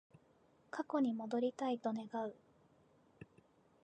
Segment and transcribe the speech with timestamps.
[0.71, 2.33] 過去に戻りたいと願う